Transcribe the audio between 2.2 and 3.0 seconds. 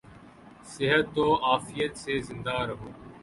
زندہ رہوں